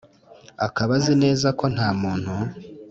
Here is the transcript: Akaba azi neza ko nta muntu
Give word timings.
Akaba 0.67 0.91
azi 0.99 1.13
neza 1.23 1.47
ko 1.59 1.65
nta 1.73 1.89
muntu 2.01 2.33